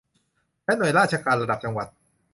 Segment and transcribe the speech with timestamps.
[0.65, 1.87] และหน่วยราชการระดับจังหวัด